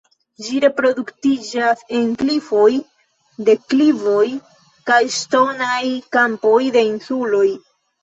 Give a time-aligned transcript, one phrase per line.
[0.43, 2.71] Ĝi reproduktiĝas en klifoj,
[3.51, 4.27] deklivoj
[4.91, 5.83] kaj ŝtonaj
[6.21, 7.49] kampoj de insuloj.